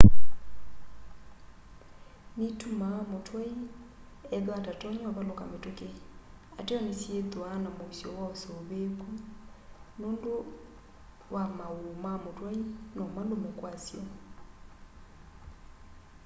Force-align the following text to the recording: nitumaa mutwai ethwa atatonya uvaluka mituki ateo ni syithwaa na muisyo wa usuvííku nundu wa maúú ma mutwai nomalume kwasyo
nitumaa 2.37 3.01
mutwai 3.11 3.51
ethwa 4.35 4.53
atatonya 4.59 5.05
uvaluka 5.11 5.43
mituki 5.51 5.89
ateo 6.59 6.79
ni 6.85 6.93
syithwaa 7.01 7.57
na 7.63 7.69
muisyo 7.77 8.09
wa 8.17 8.25
usuvííku 8.33 9.09
nundu 9.99 10.33
wa 11.33 11.43
maúú 11.57 11.89
ma 12.03 12.11
mutwai 12.23 12.59
nomalume 12.97 13.49
kwasyo 13.59 14.01